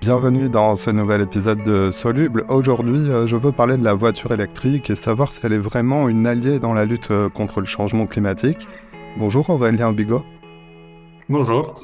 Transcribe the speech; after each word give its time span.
Bienvenue 0.00 0.48
dans 0.48 0.76
ce 0.76 0.88
nouvel 0.88 1.20
épisode 1.20 1.62
de 1.62 1.90
Soluble. 1.90 2.46
Aujourd'hui, 2.48 3.10
euh, 3.10 3.26
je 3.26 3.36
veux 3.36 3.52
parler 3.52 3.76
de 3.76 3.84
la 3.84 3.92
voiture 3.92 4.32
électrique 4.32 4.88
et 4.88 4.96
savoir 4.96 5.30
si 5.30 5.40
elle 5.44 5.52
est 5.52 5.58
vraiment 5.58 6.08
une 6.08 6.26
alliée 6.26 6.58
dans 6.58 6.72
la 6.72 6.86
lutte 6.86 7.10
euh, 7.10 7.28
contre 7.28 7.60
le 7.60 7.66
changement 7.66 8.06
climatique. 8.06 8.66
Bonjour 9.18 9.50
Aurélien 9.50 9.92
Bigot. 9.92 10.24
Bonjour. 11.28 11.74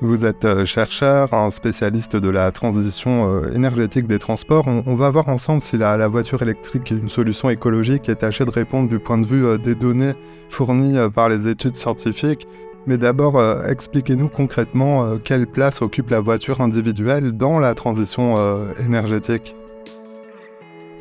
Vous 0.00 0.24
êtes 0.24 0.46
euh, 0.46 0.64
chercheur, 0.64 1.34
un 1.34 1.50
spécialiste 1.50 2.16
de 2.16 2.30
la 2.30 2.50
transition 2.52 3.44
énergétique 3.52 4.06
des 4.06 4.18
transports. 4.18 4.66
On, 4.66 4.94
va 4.94 5.10
voir 5.10 5.28
ensemble 5.28 5.60
si 5.60 5.76
la, 5.76 5.98
la, 5.98 6.08
voiture 6.08 6.40
électrique 6.40 6.90
est 6.90 6.96
une 6.96 7.10
solution 7.10 7.50
écologique 7.50 8.08
et 8.08 8.16
tâcher 8.16 8.46
de 8.46 8.50
répondre 8.50 8.88
du 8.88 8.98
point 8.98 9.18
de 9.18 9.26
vue 9.26 9.58
des 9.58 9.74
données 9.74 10.14
fournies 10.48 10.96
par 11.14 11.28
les 11.28 11.46
études 11.46 11.76
scientifiques. 11.76 12.48
Mais 12.88 12.96
d'abord, 12.96 13.38
euh, 13.38 13.66
expliquez-nous 13.66 14.30
concrètement 14.30 15.04
euh, 15.04 15.18
quelle 15.22 15.46
place 15.46 15.82
occupe 15.82 16.08
la 16.08 16.20
voiture 16.20 16.62
individuelle 16.62 17.32
dans 17.32 17.58
la 17.58 17.74
transition 17.74 18.36
euh, 18.38 18.72
énergétique. 18.82 19.54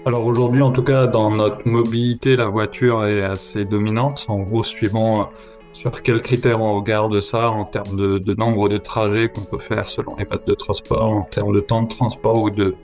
Alors 0.06 0.26
aujourd'hui, 0.26 0.62
en 0.62 0.72
tout 0.74 0.84
cas, 0.84 1.08
dans 1.08 1.32
notre 1.32 1.66
mobilité, 1.66 2.36
la 2.36 2.48
voiture 2.48 3.06
est 3.06 3.24
assez 3.24 3.64
dominante. 3.64 4.26
En 4.28 4.40
gros, 4.40 4.64
suivant 4.64 5.30
sur 5.72 6.02
quels 6.02 6.22
critères 6.22 6.62
on 6.62 6.76
regarde 6.76 7.22
ça 7.22 7.52
en 7.52 7.64
termes 7.64 7.96
de, 7.96 8.34
nombre 8.34 8.68
de 8.68 8.80
trajets 8.80 9.30
qu'on 9.30 9.46
peut 9.46 9.58
faire 9.58 9.86
selon 9.86 10.18
les 10.18 10.26
modes 10.26 10.44
de 10.46 10.56
transport, 10.56 11.10
en 11.10 11.22
termes 11.22 11.54
de 11.54 11.62
temps 11.62 11.84
de 11.84 11.88
transport 11.88 12.42
ou 12.42 12.50
de, 12.50 12.76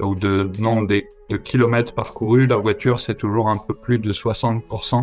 ou 0.00 0.14
de 0.14 0.50
nombre 0.58 0.88
de 0.88 1.36
kilomètres 1.36 1.92
parcourus, 1.92 2.46
la 2.46 2.56
voiture, 2.56 3.00
c'est 3.00 3.16
toujours 3.16 3.50
un 3.50 3.58
peu 3.58 3.74
plus 3.74 3.98
de 3.98 4.12
60% 4.14 4.96
euh, 4.96 5.02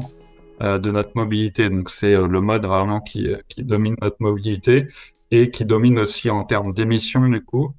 de 0.62 0.92
notre 0.92 1.12
mobilité. 1.16 1.70
Donc 1.70 1.90
c'est 1.90 2.14
euh, 2.14 2.28
le 2.28 2.42
mode 2.42 2.66
vraiment 2.66 3.02
qui, 3.02 3.28
euh, 3.28 3.38
qui, 3.48 3.64
domine 3.64 3.96
notre 4.02 4.18
mobilité 4.20 4.88
et 5.32 5.52
qui 5.52 5.66
domine 5.66 6.00
aussi 6.00 6.30
en 6.30 6.44
termes 6.44 6.74
d'émissions 6.74 7.28
du 7.28 7.44
coup. 7.44 7.74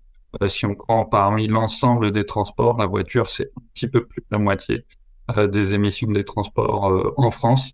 si 0.47 0.67
on 0.67 0.75
prend 0.75 1.05
parmi 1.05 1.47
l'ensemble 1.47 2.11
des 2.11 2.27
transports, 2.27 2.77
la 2.79 2.87
voiture 2.87 3.31
c'est 3.31 3.51
un 3.57 3.63
petit 3.73 3.89
peu 3.89 4.05
plus 4.05 4.21
de 4.21 4.27
la 4.31 4.39
moitié 4.39 4.85
des 5.53 5.75
émissions 5.75 6.11
des 6.11 6.25
transports 6.25 7.15
en 7.17 7.31
France. 7.31 7.73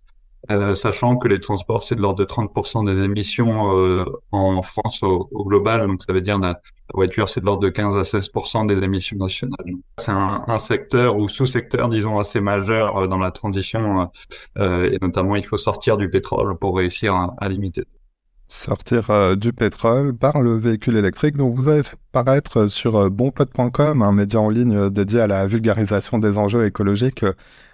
Euh, 0.50 0.74
sachant 0.74 1.16
que 1.16 1.28
les 1.28 1.38
transports, 1.38 1.82
c'est 1.82 1.94
de 1.94 2.00
l'ordre 2.00 2.18
de 2.18 2.24
30% 2.24 2.86
des 2.86 3.02
émissions 3.02 3.76
euh, 3.76 4.04
en 4.32 4.62
France 4.62 5.02
au, 5.02 5.28
global. 5.44 5.86
Donc, 5.86 6.02
ça 6.02 6.12
veut 6.12 6.22
dire 6.22 6.38
la, 6.38 6.48
la 6.48 6.94
voiture, 6.94 7.28
c'est 7.28 7.40
de 7.40 7.46
l'ordre 7.46 7.62
de 7.62 7.68
15 7.68 7.96
à 7.98 8.00
16% 8.00 8.66
des 8.66 8.82
émissions 8.82 9.18
nationales. 9.18 9.74
C'est 9.98 10.12
un, 10.12 10.58
secteur 10.58 11.16
ou 11.16 11.28
sous-secteur, 11.28 11.88
disons, 11.90 12.18
assez 12.18 12.40
majeur 12.40 12.96
euh, 12.96 13.06
dans 13.06 13.18
la 13.18 13.30
transition. 13.30 14.10
et 14.56 14.98
notamment, 15.02 15.36
il 15.36 15.44
faut 15.44 15.58
sortir 15.58 15.96
du 15.96 16.08
pétrole 16.08 16.56
pour 16.58 16.76
réussir 16.76 17.14
à, 17.14 17.34
à 17.38 17.48
limiter 17.48 17.84
sortir 18.52 19.36
du 19.36 19.52
pétrole 19.52 20.12
par 20.12 20.42
le 20.42 20.56
véhicule 20.58 20.96
électrique. 20.96 21.36
Donc 21.36 21.54
vous 21.54 21.68
avez 21.68 21.84
fait 21.84 21.96
paraître 22.10 22.66
sur 22.66 23.08
bonpod.com, 23.08 24.02
un 24.02 24.10
média 24.10 24.40
en 24.40 24.48
ligne 24.48 24.90
dédié 24.90 25.20
à 25.20 25.28
la 25.28 25.46
vulgarisation 25.46 26.18
des 26.18 26.36
enjeux 26.36 26.66
écologiques, 26.66 27.24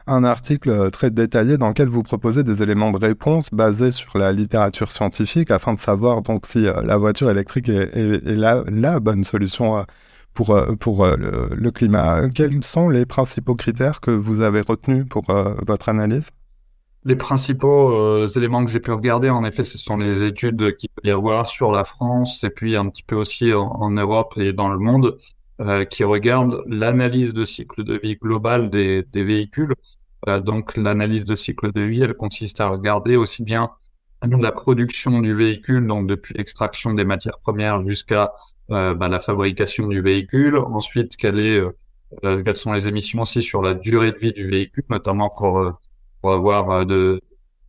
un 0.06 0.24
article 0.24 0.90
très 0.90 1.10
détaillé 1.10 1.58
dans 1.58 1.68
lequel 1.68 1.88
vous 1.88 2.02
proposez 2.02 2.42
des 2.42 2.62
éléments 2.62 2.92
de 2.92 2.98
réponse 2.98 3.50
basés 3.52 3.90
sur 3.90 4.18
la 4.18 4.32
littérature 4.32 4.92
scientifique 4.92 5.50
afin 5.50 5.74
de 5.74 5.78
savoir 5.78 6.22
donc 6.22 6.46
si 6.46 6.62
la 6.62 6.96
voiture 6.96 7.30
électrique 7.30 7.68
est, 7.68 8.22
la, 8.24 9.00
bonne 9.00 9.24
solution 9.24 9.84
pour, 10.32 10.56
pour 10.78 11.06
le, 11.06 11.70
climat. 11.70 12.28
Quels 12.30 12.62
sont 12.62 12.88
les 12.88 13.06
principaux 13.06 13.54
critères 13.54 14.00
que 14.00 14.10
vous 14.10 14.40
avez 14.40 14.60
retenus 14.60 15.06
pour 15.08 15.24
votre 15.66 15.88
analyse? 15.88 16.30
Les 17.06 17.14
principaux 17.14 17.92
euh, 17.92 18.26
éléments 18.26 18.64
que 18.64 18.70
j'ai 18.72 18.80
pu 18.80 18.90
regarder, 18.90 19.30
en 19.30 19.44
effet, 19.44 19.62
ce 19.62 19.78
sont 19.78 19.96
les 19.96 20.24
études 20.24 20.76
qu'il 20.76 20.90
peut 20.90 21.06
y 21.06 21.12
avoir 21.12 21.48
sur 21.48 21.70
la 21.70 21.84
France 21.84 22.42
et 22.42 22.50
puis 22.50 22.74
un 22.74 22.88
petit 22.88 23.04
peu 23.04 23.14
aussi 23.14 23.52
en, 23.52 23.90
Europe 23.92 24.34
et 24.38 24.52
dans 24.52 24.68
le 24.68 24.78
monde, 24.80 25.16
euh, 25.60 25.84
qui 25.84 26.02
regardent 26.02 26.64
l'analyse 26.66 27.32
de 27.32 27.44
cycle 27.44 27.84
de 27.84 28.00
vie 28.02 28.16
global 28.16 28.70
des 28.70 29.04
véhicules. 29.14 29.72
Euh, 30.28 30.40
donc, 30.40 30.76
l'analyse 30.76 31.24
de 31.24 31.34
cycle 31.34 31.72
de 31.72 31.82
vie, 31.82 32.02
elle 32.02 32.14
consiste 32.14 32.60
à 32.60 32.68
regarder 32.68 33.16
aussi 33.16 33.42
bien 33.42 33.70
la 34.22 34.50
production 34.50 35.20
du 35.20 35.34
véhicule, 35.34 35.86
donc 35.86 36.06
depuis 36.06 36.34
l'extraction 36.34 36.94
des 36.94 37.04
matières 37.04 37.38
premières 37.38 37.80
jusqu'à 37.80 38.32
bah, 38.68 39.08
la 39.08 39.20
fabrication 39.20 39.86
du 39.86 40.00
véhicule. 40.00 40.56
Ensuite, 40.56 41.16
quelle 41.16 41.38
est, 41.38 41.62
quelles 42.22 42.56
sont 42.56 42.72
les 42.72 42.88
émissions 42.88 43.20
aussi 43.20 43.42
sur 43.42 43.62
la 43.62 43.74
durée 43.74 44.12
de 44.12 44.18
vie 44.18 44.32
du 44.32 44.48
véhicule, 44.48 44.84
notamment 44.88 45.28
pour 45.28 45.76
avoir 46.32 46.70
euh, 46.70 46.84
de 46.84 47.20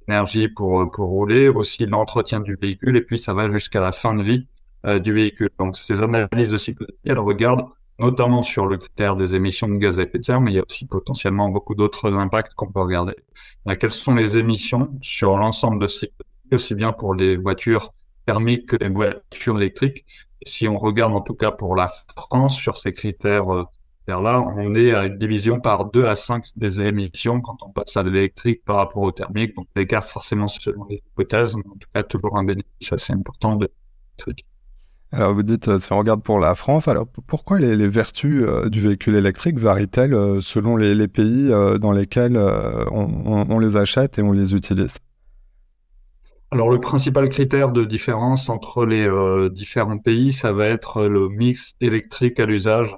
l'énergie 0.08 0.48
pour, 0.48 0.82
euh, 0.82 0.90
rouler, 0.98 1.50
aussi 1.50 1.86
l'entretien 1.86 2.40
du 2.40 2.56
véhicule, 2.56 2.96
et 2.98 3.02
puis 3.02 3.18
ça 3.18 3.34
va 3.34 3.48
jusqu'à 3.50 3.82
la 3.82 3.92
fin 3.92 4.16
de 4.16 4.24
vie 4.24 4.48
euh, 4.86 5.00
du 5.00 5.14
véhicule. 5.14 5.50
Donc 5.60 5.78
ces 5.78 6.02
analyses 6.02 6.50
de 6.50 6.58
cycle 6.58 6.86
de 6.86 6.92
vie, 6.92 7.12
elles 7.12 7.20
regardent 7.20 7.66
notamment 8.00 8.42
sur 8.42 8.66
le 8.66 8.78
critère 8.78 9.16
des 9.16 9.36
émissions 9.36 9.68
de 9.68 9.78
gaz 9.78 10.00
à 10.00 10.04
effet 10.04 10.20
de 10.20 10.24
serre, 10.24 10.42
mais 10.42 10.52
il 10.52 10.56
y 10.56 10.60
a 10.60 10.64
aussi 10.68 10.86
potentiellement 10.86 11.50
beaucoup 11.50 11.76
d'autres 11.76 12.14
impacts 12.14 12.54
qu'on 12.54 12.72
peut 12.72 12.82
regarder. 12.82 13.16
quelles 13.80 13.92
sont 13.92 14.16
les 14.16 14.38
émissions 14.38 14.90
sur 15.02 15.38
l'ensemble 15.38 15.80
de 15.80 15.88
vie, 15.88 16.12
aussi 16.52 16.76
bien 16.76 16.92
pour 16.94 17.14
les 17.14 17.38
voitures 17.38 17.94
thermiques 18.26 18.68
que 18.68 18.76
les 18.76 18.90
voitures 18.90 19.58
électriques? 19.58 20.06
si 20.46 20.68
on 20.68 20.78
regarde 20.78 21.14
en 21.14 21.22
tout 21.22 21.34
cas 21.34 21.52
pour 21.52 21.76
la 21.76 21.88
France 22.16 22.58
sur 22.58 22.78
ces 22.78 22.92
critères 22.92 23.50
là, 24.08 24.42
on 24.42 24.76
est 24.76 24.94
à 24.94 25.06
une 25.06 25.18
division 25.18 25.60
par 25.60 25.86
2 25.92 26.06
à 26.06 26.16
5 26.16 26.46
des 26.56 26.82
émissions 26.82 27.42
quand 27.42 27.58
on 27.62 27.70
passe 27.72 27.98
à 27.98 28.04
l'électrique 28.04 28.64
par 28.64 28.78
rapport 28.78 29.04
au 29.04 29.12
thermique. 29.12 29.56
Donc, 29.56 29.68
l'écart, 29.76 30.08
forcément, 30.10 30.48
selon 30.48 30.86
les 30.86 30.98
hypothèses, 30.98 31.56
mais 31.56 31.64
en 31.68 31.78
tout 31.78 31.90
cas, 31.94 32.04
toujours 32.04 32.38
un 32.38 32.44
bénéfice 32.44 32.94
assez 32.94 33.14
important 33.14 33.56
de 33.58 33.70
l'électrique. 34.18 34.46
Alors, 35.14 35.34
vous 35.34 35.44
dites, 35.44 35.70
euh, 35.70 35.80
si 35.80 35.92
on 35.94 35.98
regarde 35.98 36.22
pour 36.22 36.38
la 36.38 36.54
France, 36.54 36.90
alors 36.90 37.08
pourquoi 37.28 37.60
les, 37.60 37.88
vertus 37.88 38.44
euh, 38.46 38.70
du 38.70 38.82
véhicule 38.82 39.16
électrique 39.16 39.58
varient-elles 39.58 40.14
euh, 40.14 40.42
selon 40.42 40.76
les, 40.76 41.08
pays 41.08 41.50
dans 41.80 41.92
lesquels 41.92 42.38
on, 42.38 43.60
les 43.60 43.78
achète 43.78 44.20
et 44.20 44.22
on 44.22 44.34
les 44.34 44.54
utilise? 44.54 44.98
Alors 46.52 46.70
le 46.70 46.80
principal 46.80 47.30
critère 47.30 47.72
de 47.72 47.86
différence 47.86 48.50
entre 48.50 48.86
les 48.86 49.10
différents 49.52 49.98
pays, 49.98 50.32
ça 50.32 50.52
va 50.52 50.68
être 50.68 51.04
le 51.04 51.30
mix 51.30 51.76
électrique 51.82 52.40
à 52.40 52.46
l'usage. 52.46 52.96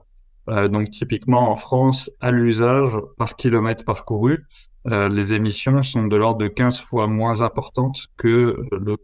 Donc 0.47 0.89
typiquement 0.89 1.51
en 1.51 1.55
France, 1.55 2.09
à 2.19 2.31
l'usage 2.31 2.93
par 3.17 3.35
kilomètre 3.35 3.85
parcouru, 3.85 4.39
euh, 4.87 5.09
les 5.09 5.33
émissions 5.33 5.83
sont 5.83 6.07
de 6.07 6.15
l'ordre 6.15 6.39
de 6.39 6.47
15 6.47 6.79
fois 6.79 7.07
moins 7.07 7.41
importantes 7.41 8.07
que 8.15 8.55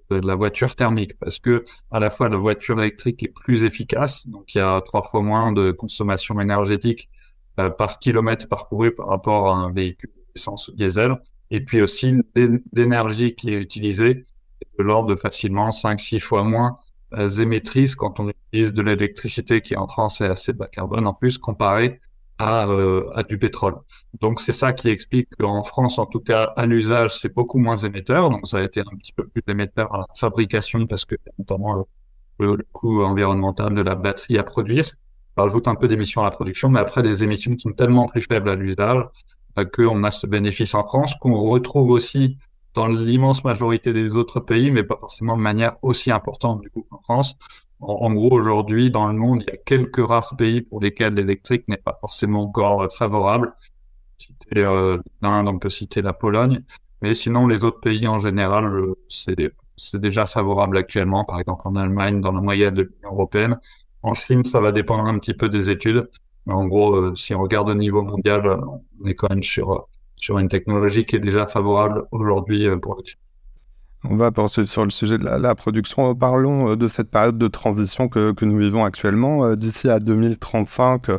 la 0.10 0.36
voiture 0.36 0.74
thermique 0.76 1.20
parce 1.20 1.38
que 1.38 1.66
à 1.92 2.00
la 2.00 2.10
fois 2.10 2.30
la 2.30 2.38
voiture 2.38 2.80
électrique 2.80 3.24
est 3.24 3.34
plus 3.34 3.64
efficace, 3.64 4.26
donc 4.28 4.56
il 4.56 4.60
y 4.60 4.62
a 4.62 4.82
trois 4.82 5.04
fois 5.04 5.22
moins 5.22 5.52
de 5.52 5.72
consommation 5.72 6.40
énergétique 6.40 7.10
euh, 7.60 7.70
par 7.70 8.00
kilomètre 8.00 8.48
parcouru 8.48 8.96
par 8.96 9.08
rapport 9.08 9.50
à 9.50 9.56
un 9.56 9.72
véhicule 9.72 10.12
essence 10.34 10.70
ou 10.70 10.76
diesel, 10.76 11.18
et 11.52 11.60
puis 11.60 11.82
aussi 11.82 12.14
l'énergie 12.74 13.36
qui 13.36 13.50
est 13.50 13.60
utilisée 13.60 14.26
est 14.62 14.80
de 14.80 14.84
l'ordre 14.84 15.10
de 15.10 15.16
facilement 15.16 15.70
5-6 15.70 16.20
fois 16.20 16.44
moins 16.44 16.80
euh, 17.14 17.28
émettrices 17.28 17.96
quand 17.96 18.20
on 18.22 18.30
utilise 18.30 18.74
de 18.74 18.82
l'électricité 18.82 19.62
qui 19.62 19.76
en 19.76 19.88
France 19.88 20.22
est 20.22 20.28
assez 20.28 20.54
bas 20.54 20.68
carbone 20.68 21.06
en 21.06 21.14
plus 21.14 21.38
comparé 21.38 22.00
à, 22.38 22.68
euh, 22.68 23.10
à 23.16 23.24
du 23.24 23.38
pétrole. 23.38 23.76
Donc 24.22 24.42
c'est 24.42 24.52
ça 24.52 24.74
qui 24.74 24.90
explique 24.90 25.30
qu'en 25.40 25.64
France, 25.64 26.00
en 26.00 26.06
tout 26.06 26.20
cas 26.20 26.54
à 26.56 26.66
l'usage, 26.66 27.18
c'est 27.18 27.34
beaucoup 27.34 27.60
moins 27.60 27.76
émetteur. 27.76 28.30
Donc 28.30 28.48
ça 28.48 28.58
a 28.58 28.64
été 28.64 28.82
un 28.82 28.98
petit 28.98 29.14
peu 29.14 29.28
plus 29.28 29.42
émetteur 29.48 29.94
à 29.94 30.00
la 30.00 30.08
fabrication 30.16 30.86
parce 30.86 31.06
que 31.06 31.16
notamment 31.40 31.86
le, 32.40 32.58
coût 32.74 33.04
environnemental 33.04 33.74
de 33.74 33.82
la 33.82 33.96
batterie 33.96 34.38
à 34.38 34.44
produire 34.44 34.86
rajoute 35.38 35.68
un 35.68 35.76
peu 35.76 35.88
d'émissions 35.88 36.22
à 36.22 36.26
la 36.26 36.32
production, 36.32 36.70
mais 36.70 36.80
après 36.80 37.02
des 37.02 37.24
émissions 37.24 37.58
sont 37.58 37.72
tellement 37.72 38.08
plus 38.08 38.22
faibles 38.22 38.50
à 38.50 38.56
l'usage 38.56 39.04
euh, 39.58 39.66
qu'on 39.66 40.04
a 40.04 40.12
ce 40.12 40.28
bénéfice 40.28 40.76
en 40.76 40.84
France 40.84 41.16
qu'on 41.16 41.34
retrouve 41.34 41.90
aussi 41.90 42.38
dans 42.74 42.88
l'immense 42.88 43.44
majorité 43.44 43.94
des 43.94 44.16
autres 44.16 44.42
pays, 44.42 44.70
mais 44.70 44.84
pas 44.84 44.98
forcément 44.98 45.38
de 45.38 45.42
manière 45.42 45.76
aussi 45.82 46.12
importante 46.12 46.62
du 46.62 46.70
coup 46.70 46.86
en 46.92 47.00
France. 47.02 47.36
En, 47.82 48.14
gros, 48.14 48.32
aujourd'hui, 48.32 48.90
dans 48.90 49.08
le 49.08 49.14
monde, 49.14 49.44
il 49.44 49.52
y 49.52 49.54
a 49.54 49.58
quelques 49.58 50.06
rares 50.06 50.36
pays 50.38 50.62
pour 50.62 50.80
lesquels 50.82 51.14
l'électrique 51.14 51.68
n'est 51.68 51.78
pas 51.78 51.98
forcément 52.00 52.44
encore 52.44 52.84
euh, 52.84 52.90
favorable. 52.90 53.54
Citer 54.18 54.64
euh, 54.64 54.98
on 55.22 55.60
peut 55.60 55.70
citer 55.70 56.02
la 56.02 56.14
Pologne, 56.14 56.64
mais 57.02 57.14
sinon 57.14 57.48
les 57.48 57.66
autres 57.66 57.82
pays 57.82 58.08
en 58.08 58.18
général, 58.18 58.66
euh, 58.66 58.96
c'est 59.10 60.00
déjà 60.00 60.26
favorable 60.26 60.78
actuellement. 60.78 61.26
Par 61.26 61.40
exemple, 61.40 61.62
en 61.66 61.76
Allemagne, 61.76 62.22
dans 62.22 62.32
la 62.32 62.42
moyenne 62.42 62.74
de 62.74 62.84
l'Union 62.84 63.12
européenne. 63.12 63.60
En 64.04 64.14
Chine, 64.14 64.44
ça 64.44 64.60
va 64.62 64.72
dépendre 64.72 65.06
un 65.06 65.20
petit 65.20 65.34
peu 65.34 65.50
des 65.50 65.70
études. 65.70 66.10
Mais 66.46 66.54
en 66.54 66.66
gros, 66.68 66.96
euh, 66.96 67.16
si 67.16 67.34
on 67.36 67.42
regarde 67.42 67.70
au 67.70 67.74
niveau 67.76 68.04
mondial, 68.04 68.60
on 69.02 69.06
est 69.06 69.16
quand 69.16 69.30
même 69.30 69.44
sur 69.44 69.88
une 70.30 70.48
technologie 70.48 71.06
qui 71.06 71.16
est 71.18 71.20
déjà 71.20 71.48
favorable 71.48 72.08
aujourd'hui 72.12 72.68
pour 72.80 72.96
le 72.96 73.04
on 74.10 74.16
va 74.16 74.32
poursuivre 74.32 74.68
sur 74.68 74.84
le 74.84 74.90
sujet 74.90 75.18
de 75.18 75.26
la, 75.26 75.56
production. 75.56 76.14
Parlons 76.16 76.72
euh, 76.72 76.76
de 76.76 76.88
cette 76.88 77.10
période 77.10 77.38
de 77.38 77.48
transition 77.48 78.08
que, 78.08 78.34
nous 78.46 78.58
vivons 78.58 78.84
actuellement. 78.84 79.46
Euh, 79.46 79.56
d'ici 79.56 79.90
à 79.90 80.00
2035 80.00 81.10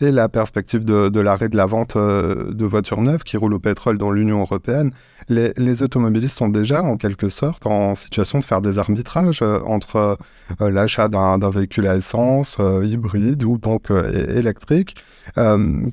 et 0.00 0.10
la 0.10 0.28
perspective 0.28 0.84
de, 0.84 1.20
l'arrêt 1.20 1.48
de 1.48 1.56
la 1.56 1.66
vente 1.66 1.96
euh, 1.96 2.52
de 2.52 2.64
voitures 2.64 3.02
neuves 3.02 3.22
qui 3.22 3.36
roulent 3.36 3.54
au 3.54 3.58
pétrole 3.58 3.98
dans 3.98 4.10
l'Union 4.10 4.40
européenne, 4.40 4.92
les, 5.28 5.82
automobilistes 5.82 6.38
sont 6.38 6.48
déjà 6.48 6.82
en 6.82 6.96
quelque 6.96 7.28
sorte 7.28 7.66
en 7.66 7.94
situation 7.94 8.38
de 8.38 8.44
faire 8.44 8.60
des 8.60 8.78
arbitrages 8.78 9.42
euh, 9.42 9.60
entre 9.66 10.18
euh, 10.60 10.70
l'achat 10.70 11.08
d'un 11.08 11.50
véhicule 11.50 11.86
à 11.86 11.96
essence, 11.96 12.58
hybride 12.82 13.44
ou 13.44 13.58
donc 13.58 13.90
électrique. 13.90 14.96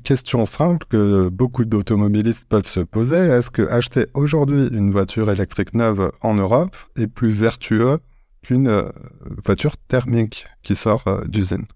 question 0.04 0.44
simple 0.44 0.86
que 0.88 1.28
beaucoup 1.28 1.64
d'automobilistes 1.64 2.46
peuvent 2.48 2.66
se 2.66 2.80
poser, 2.80 3.16
est-ce 3.16 3.50
que 3.50 3.62
acheter 3.68 4.06
aujourd'hui 4.14 4.68
une 4.72 4.90
voiture 4.90 5.30
électrique 5.30 5.74
neuve 5.74 6.10
en 6.22 6.34
Europe 6.34 6.76
est 6.96 7.06
plus 7.06 7.32
vertueux 7.32 7.98
qu'une 8.42 8.82
voiture 9.44 9.76
thermique 9.88 10.46
qui 10.62 10.74
sort 10.74 11.04
d'usine? 11.26 11.66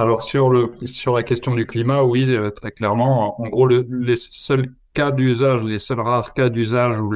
Alors 0.00 0.22
sur 0.22 0.48
le 0.48 0.72
sur 0.84 1.14
la 1.14 1.22
question 1.22 1.54
du 1.54 1.66
climat, 1.66 2.02
oui, 2.02 2.24
euh, 2.30 2.50
très 2.50 2.72
clairement. 2.72 3.40
En 3.40 3.48
gros, 3.48 3.68
les 3.68 4.16
seuls 4.16 4.72
cas 4.94 5.10
d'usage, 5.10 5.62
les 5.62 5.78
seuls 5.78 6.00
rares 6.00 6.32
cas 6.34 6.48
d'usage 6.48 6.98
où 6.98 7.12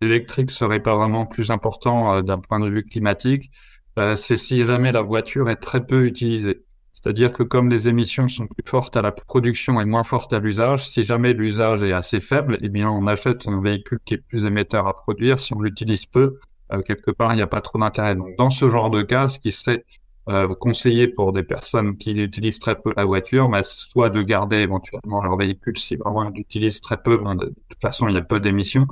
l'électrique 0.00 0.50
serait 0.50 0.80
pas 0.80 0.96
vraiment 0.96 1.26
plus 1.26 1.50
important 1.50 2.14
euh, 2.16 2.22
d'un 2.22 2.38
point 2.38 2.60
de 2.60 2.68
vue 2.68 2.84
climatique, 2.84 3.50
euh, 3.98 4.14
c'est 4.14 4.36
si 4.36 4.64
jamais 4.64 4.90
la 4.90 5.02
voiture 5.02 5.48
est 5.48 5.56
très 5.56 5.86
peu 5.86 6.06
utilisée. 6.06 6.64
C'est-à-dire 6.92 7.32
que 7.32 7.42
comme 7.42 7.68
les 7.70 7.88
émissions 7.88 8.26
sont 8.28 8.46
plus 8.46 8.64
fortes 8.66 8.96
à 8.96 9.02
la 9.02 9.12
production 9.12 9.80
et 9.80 9.84
moins 9.84 10.04
fortes 10.04 10.32
à 10.32 10.40
l'usage, 10.40 10.88
si 10.88 11.04
jamais 11.04 11.34
l'usage 11.34 11.84
est 11.84 11.92
assez 11.92 12.18
faible, 12.18 12.58
eh 12.62 12.68
bien 12.68 12.90
on 12.90 13.06
achète 13.06 13.46
un 13.46 13.60
véhicule 13.60 14.00
qui 14.04 14.14
est 14.14 14.18
plus 14.28 14.46
émetteur 14.46 14.88
à 14.88 14.94
produire. 14.94 15.38
Si 15.38 15.54
on 15.54 15.60
l'utilise 15.60 16.06
peu, 16.06 16.38
quelque 16.86 17.10
part 17.10 17.32
il 17.34 17.36
n'y 17.36 17.42
a 17.42 17.46
pas 17.46 17.60
trop 17.60 17.78
d'intérêt. 17.78 18.14
Donc 18.16 18.30
dans 18.38 18.50
ce 18.50 18.68
genre 18.68 18.90
de 18.90 19.02
cas, 19.02 19.28
ce 19.28 19.38
qui 19.38 19.52
serait 19.52 19.84
euh, 20.30 20.54
conseillé 20.54 21.06
pour 21.06 21.34
des 21.34 21.42
personnes 21.42 21.98
qui 21.98 22.12
utilisent 22.12 22.58
très 22.58 22.76
peu 22.76 22.94
la 22.96 23.04
voiture, 23.04 23.50
soit 23.62 24.08
de 24.08 24.22
garder 24.22 24.56
éventuellement 24.56 25.22
leur 25.22 25.36
véhicule 25.36 25.76
si 25.76 25.96
vraiment 25.96 26.24
ils 26.30 26.36
l'utilisent 26.38 26.80
très 26.80 26.96
peu, 26.96 27.18
ben, 27.18 27.34
de, 27.34 27.52
toute 27.68 27.80
façon 27.82 28.08
il 28.08 28.14
y 28.14 28.18
a 28.18 28.22
peu 28.22 28.40
d'émissions, 28.40 28.86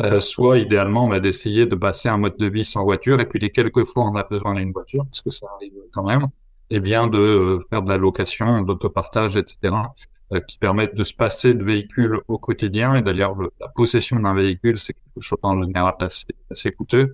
euh, 0.00 0.18
soit 0.18 0.58
idéalement 0.58 1.06
bah, 1.06 1.20
d'essayer 1.20 1.66
de 1.66 1.76
passer 1.76 2.08
un 2.08 2.18
mode 2.18 2.36
de 2.36 2.46
vie 2.46 2.64
sans 2.64 2.82
voiture, 2.82 3.20
et 3.20 3.26
puis 3.26 3.38
les 3.38 3.50
quelques 3.50 3.84
fois 3.84 4.10
on 4.10 4.16
a 4.16 4.24
besoin 4.24 4.54
d'une 4.54 4.72
voiture, 4.72 5.04
parce 5.04 5.20
que 5.20 5.30
ça 5.30 5.46
arrive 5.54 5.72
quand 5.92 6.02
même, 6.02 6.24
et 6.70 6.76
eh 6.76 6.80
bien 6.80 7.06
de 7.06 7.60
faire 7.70 7.82
de 7.82 7.88
la 7.88 7.98
location, 7.98 8.62
d'autopartage, 8.62 9.36
etc., 9.36 9.74
euh, 10.32 10.40
qui 10.40 10.58
permettent 10.58 10.96
de 10.96 11.04
se 11.04 11.14
passer 11.14 11.54
de 11.54 11.62
véhicules 11.62 12.18
au 12.26 12.38
quotidien, 12.38 12.96
et 12.96 13.02
d'ailleurs 13.02 13.36
la 13.60 13.68
possession 13.68 14.18
d'un 14.18 14.34
véhicule, 14.34 14.78
c'est 14.78 14.94
quelque 14.94 15.22
chose 15.22 15.38
en 15.42 15.62
général 15.62 15.94
assez, 16.00 16.26
assez 16.50 16.72
coûteux, 16.72 17.12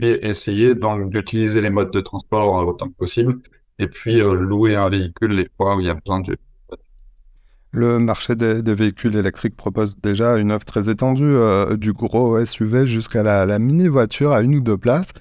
et 0.00 0.26
essayer 0.26 0.74
donc 0.74 1.10
d'utiliser 1.10 1.60
les 1.60 1.70
modes 1.70 1.90
de 1.90 2.00
transport 2.00 2.60
euh, 2.60 2.64
autant 2.64 2.88
que 2.88 2.94
possible, 2.94 3.40
et 3.78 3.88
puis 3.88 4.20
euh, 4.20 4.34
louer 4.34 4.76
un 4.76 4.88
véhicule 4.88 5.32
les 5.32 5.48
fois 5.56 5.76
où 5.76 5.80
il 5.80 5.86
y 5.86 5.90
a 5.90 5.94
besoin 5.94 6.20
de 6.20 6.36
le 7.70 7.98
marché 7.98 8.34
des, 8.34 8.62
véhicules 8.62 9.14
électriques 9.14 9.54
propose 9.54 9.98
déjà 9.98 10.38
une 10.38 10.52
offre 10.52 10.64
très 10.64 10.88
étendue, 10.88 11.22
euh, 11.24 11.76
du 11.76 11.92
gros 11.92 12.42
SUV 12.42 12.86
jusqu'à 12.86 13.22
la, 13.22 13.58
mini-voiture 13.58 14.32
à 14.32 14.40
une 14.40 14.54
ou 14.54 14.60
deux 14.60 14.78
places. 14.78 15.12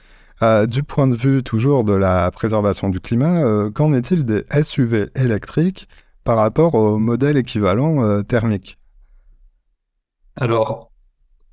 du 0.68 0.82
point 0.82 1.08
de 1.08 1.16
vue 1.16 1.44
toujours 1.44 1.84
de 1.84 1.94
la 1.94 2.32
préservation 2.32 2.88
du 2.88 3.02
climat, 3.02 3.70
qu'en 3.72 3.92
est-il 3.94 4.24
des 4.24 4.46
SUV 4.64 5.08
électriques 5.16 5.90
par 6.24 6.38
rapport 6.38 6.76
au 6.76 6.98
modèle 6.98 7.36
équivalent 7.36 8.24
thermique? 8.24 8.78
Alors, 10.38 10.87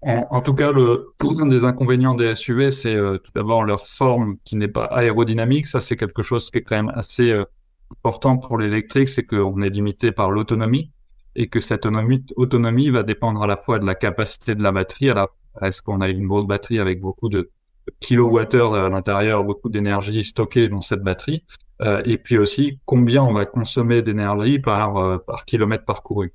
en, 0.06 0.40
tout 0.42 0.54
cas, 0.54 0.70
le, 0.70 1.14
un 1.40 1.46
des 1.46 1.64
inconvénients 1.64 2.14
des 2.14 2.34
SUV, 2.34 2.70
c'est 2.70 2.94
euh, 2.94 3.18
tout 3.18 3.32
d'abord 3.34 3.64
leur 3.64 3.86
forme 3.86 4.36
qui 4.44 4.56
n'est 4.56 4.68
pas 4.68 4.84
aérodynamique. 4.84 5.66
Ça, 5.66 5.80
c'est 5.80 5.96
quelque 5.96 6.22
chose 6.22 6.50
qui 6.50 6.58
est 6.58 6.62
quand 6.62 6.76
même 6.76 6.92
assez 6.94 7.30
euh, 7.30 7.44
important 7.90 8.36
pour 8.36 8.58
l'électrique, 8.58 9.08
c'est 9.08 9.24
qu'on 9.24 9.62
est 9.62 9.70
limité 9.70 10.12
par 10.12 10.30
l'autonomie 10.30 10.90
et 11.36 11.48
que 11.48 11.58
cette 11.58 11.86
autonomie, 12.36 12.90
va 12.90 13.02
dépendre 13.02 13.42
à 13.42 13.46
la 13.46 13.56
fois 13.56 13.78
de 13.78 13.86
la 13.86 13.94
capacité 13.94 14.54
de 14.54 14.62
la 14.62 14.70
batterie, 14.70 15.10
est-ce 15.62 15.82
qu'on 15.82 16.00
a 16.00 16.08
une 16.08 16.28
grosse 16.28 16.46
batterie 16.46 16.78
avec 16.78 17.00
beaucoup 17.00 17.28
de 17.28 17.50
kilowattheures 18.00 18.74
à 18.74 18.88
l'intérieur, 18.88 19.42
beaucoup 19.42 19.68
d'énergie 19.68 20.22
stockée 20.22 20.68
dans 20.68 20.80
cette 20.80 21.02
batterie, 21.02 21.44
euh, 21.80 22.02
et 22.04 22.18
puis 22.18 22.38
aussi 22.38 22.78
combien 22.84 23.24
on 23.24 23.32
va 23.32 23.46
consommer 23.46 24.00
d'énergie 24.00 24.60
par 24.60 25.24
par 25.24 25.44
kilomètre 25.44 25.84
parcouru? 25.84 26.32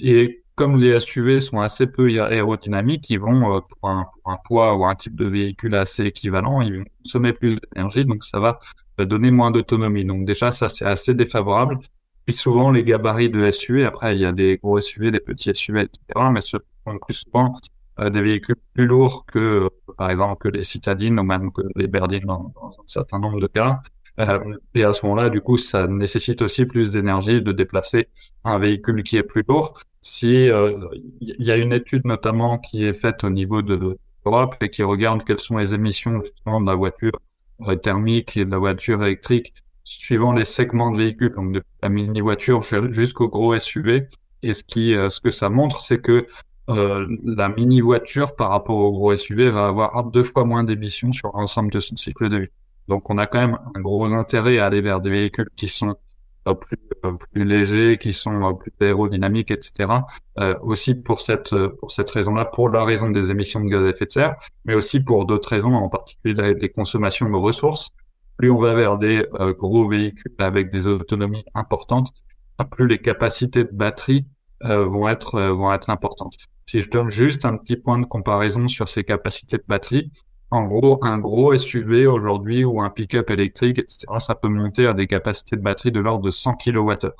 et 0.00 0.43
comme 0.54 0.78
les 0.78 0.98
SUV 1.00 1.40
sont 1.40 1.60
assez 1.60 1.86
peu 1.86 2.08
aérodynamiques, 2.22 3.10
ils 3.10 3.18
vont, 3.20 3.56
euh, 3.56 3.60
pour, 3.60 3.88
un, 3.90 4.06
poids 4.44 4.76
ou 4.76 4.84
un 4.84 4.94
type 4.94 5.16
de 5.16 5.26
véhicule 5.26 5.74
assez 5.74 6.04
équivalent, 6.06 6.60
ils 6.60 6.78
vont 6.78 6.84
consommer 7.02 7.32
plus 7.32 7.56
d'énergie, 7.56 8.04
donc 8.04 8.24
ça 8.24 8.38
va 8.38 8.58
donner 8.98 9.30
moins 9.30 9.50
d'autonomie. 9.50 10.04
Donc 10.04 10.24
déjà, 10.24 10.50
ça, 10.50 10.68
c'est 10.68 10.86
assez 10.86 11.14
défavorable. 11.14 11.78
Puis 12.26 12.34
souvent, 12.34 12.70
les 12.70 12.84
gabarits 12.84 13.28
de 13.28 13.50
SUV, 13.50 13.84
après, 13.84 14.16
il 14.16 14.22
y 14.22 14.24
a 14.24 14.32
des 14.32 14.56
gros 14.56 14.80
SUV, 14.80 15.10
des 15.10 15.20
petits 15.20 15.54
SUV, 15.54 15.82
etc., 15.82 16.30
mais 16.32 16.40
ce 16.40 16.56
sont 16.86 16.98
plus 16.98 17.14
souvent 17.14 17.52
euh, 18.00 18.10
des 18.10 18.22
véhicules 18.22 18.56
plus 18.72 18.86
lourds 18.86 19.24
que, 19.26 19.38
euh, 19.38 19.68
par 19.98 20.10
exemple, 20.10 20.36
que 20.40 20.48
les 20.48 20.62
citadines 20.62 21.18
ou 21.20 21.22
même 21.22 21.52
que 21.52 21.62
les 21.76 21.86
berlines 21.86 22.24
dans, 22.24 22.52
un 22.60 22.70
certain 22.86 23.18
nombre 23.18 23.40
de 23.40 23.46
cas. 23.46 23.82
Euh, 24.20 24.56
et 24.74 24.84
à 24.84 24.92
ce 24.92 25.04
moment-là, 25.06 25.28
du 25.28 25.40
coup, 25.40 25.58
ça 25.58 25.86
nécessite 25.86 26.40
aussi 26.42 26.66
plus 26.66 26.90
d'énergie 26.90 27.42
de 27.42 27.52
déplacer 27.52 28.08
un 28.44 28.58
véhicule 28.58 29.02
qui 29.02 29.16
est 29.16 29.22
plus 29.22 29.44
lourd. 29.46 29.78
Si 30.06 30.26
il 30.26 30.50
euh, 30.50 30.88
y 31.20 31.50
a 31.50 31.56
une 31.56 31.72
étude 31.72 32.04
notamment 32.04 32.58
qui 32.58 32.84
est 32.84 32.92
faite 32.92 33.24
au 33.24 33.30
niveau 33.30 33.62
de 33.62 33.96
l'Europe 34.26 34.54
et 34.60 34.68
qui 34.68 34.82
regarde 34.82 35.24
quelles 35.24 35.40
sont 35.40 35.56
les 35.56 35.74
émissions 35.74 36.20
justement 36.20 36.60
de 36.60 36.66
la 36.66 36.74
voiture 36.74 37.18
euh, 37.62 37.74
thermique 37.74 38.36
et 38.36 38.44
de 38.44 38.50
la 38.50 38.58
voiture 38.58 39.02
électrique 39.02 39.54
suivant 39.82 40.32
les 40.32 40.44
segments 40.44 40.90
de 40.90 40.98
véhicules, 40.98 41.32
donc 41.34 41.52
de 41.52 41.62
la 41.82 41.88
mini 41.88 42.20
voiture 42.20 42.60
jusqu'au 42.90 43.28
gros 43.28 43.58
SUV. 43.58 44.06
Et 44.42 44.52
ce 44.52 44.62
qui, 44.62 44.92
ce 44.92 45.20
que 45.20 45.30
ça 45.30 45.48
montre, 45.48 45.80
c'est 45.80 46.02
que 46.02 46.26
euh, 46.70 47.06
la 47.24 47.48
mini 47.48 47.80
voiture 47.80 48.36
par 48.36 48.50
rapport 48.50 48.76
au 48.76 48.92
gros 48.92 49.16
SUV 49.16 49.50
va 49.50 49.66
avoir 49.68 50.04
deux 50.04 50.22
fois 50.22 50.44
moins 50.44 50.64
d'émissions 50.64 51.12
sur 51.12 51.30
l'ensemble 51.34 51.70
de 51.70 51.80
son 51.80 51.96
cycle 51.96 52.28
de 52.28 52.38
vie. 52.38 52.48
Donc, 52.88 53.08
on 53.10 53.18
a 53.18 53.26
quand 53.26 53.40
même 53.40 53.58
un 53.74 53.80
gros 53.80 54.04
intérêt 54.04 54.58
à 54.58 54.66
aller 54.66 54.80
vers 54.80 55.00
des 55.00 55.10
véhicules 55.10 55.48
qui 55.56 55.68
sont 55.68 55.90
euh, 55.90 55.94
plus, 56.52 56.76
euh, 57.04 57.12
plus 57.32 57.44
légers, 57.44 57.96
qui 57.96 58.12
sont 58.12 58.42
euh, 58.44 58.52
plus 58.52 58.72
aérodynamiques, 58.80 59.50
etc. 59.50 59.88
aussi 60.62 60.94
pour 60.94 61.20
cette 61.20 61.54
pour 61.80 61.90
cette 61.90 62.10
raison-là, 62.10 62.44
pour 62.44 62.68
la 62.68 62.84
raison 62.84 63.08
des 63.08 63.30
émissions 63.30 63.60
de 63.60 63.68
gaz 63.70 63.82
à 63.84 63.88
effet 63.88 64.06
de 64.06 64.10
serre, 64.10 64.36
mais 64.66 64.74
aussi 64.74 65.00
pour 65.00 65.24
d'autres 65.24 65.48
raisons, 65.48 65.74
en 65.74 65.88
particulier 65.88 66.54
des 66.54 66.68
consommations 66.68 67.30
de 67.30 67.36
ressources. 67.36 67.88
Plus 68.36 68.50
on 68.50 68.58
va 68.58 68.74
vers 68.74 68.98
des 68.98 69.24
gros 69.58 69.88
véhicules 69.88 70.34
avec 70.38 70.68
des 70.70 70.88
autonomies 70.88 71.44
importantes, 71.54 72.10
plus 72.72 72.88
les 72.88 72.98
capacités 72.98 73.64
de 73.64 73.70
batterie 73.72 74.26
vont 74.60 75.08
être 75.08 75.40
vont 75.40 75.72
être 75.72 75.88
importantes. 75.88 76.34
Si 76.66 76.80
je 76.80 76.90
donne 76.90 77.10
juste 77.10 77.44
un 77.44 77.56
petit 77.56 77.76
point 77.76 77.98
de 77.98 78.06
comparaison 78.06 78.66
sur 78.66 78.88
ces 78.88 79.04
capacités 79.04 79.58
de 79.58 79.64
batterie, 79.68 80.10
en 80.54 80.66
gros, 80.66 80.98
un 81.02 81.18
gros 81.18 81.56
SUV 81.56 82.06
aujourd'hui 82.06 82.64
ou 82.64 82.80
un 82.80 82.90
pick-up 82.90 83.30
électrique, 83.30 83.78
etc., 83.78 84.06
ça 84.18 84.34
peut 84.34 84.48
monter 84.48 84.86
à 84.86 84.94
des 84.94 85.06
capacités 85.06 85.56
de 85.56 85.62
batterie 85.62 85.92
de 85.92 86.00
l'ordre 86.00 86.24
de 86.24 86.30
100 86.30 86.54
kWh. 86.54 87.10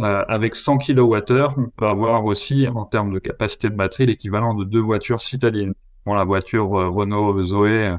Euh, 0.00 0.24
avec 0.28 0.56
100 0.56 0.78
kWh, 0.78 1.48
on 1.56 1.70
peut 1.76 1.86
avoir 1.86 2.24
aussi, 2.24 2.66
en 2.68 2.84
termes 2.84 3.12
de 3.12 3.18
capacité 3.18 3.68
de 3.68 3.76
batterie, 3.76 4.06
l'équivalent 4.06 4.54
de 4.54 4.64
deux 4.64 4.80
voitures 4.80 5.20
citadines. 5.20 5.74
Bon, 6.04 6.14
la 6.14 6.24
voiture 6.24 6.74
euh, 6.78 6.88
Renault 6.88 7.44
Zoé, 7.44 7.96